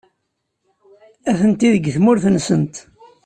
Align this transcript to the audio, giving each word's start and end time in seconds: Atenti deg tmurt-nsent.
Atenti 1.29 1.67
deg 1.73 1.85
tmurt-nsent. 1.95 2.75